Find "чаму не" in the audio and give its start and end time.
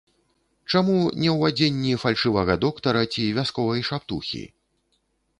0.71-1.27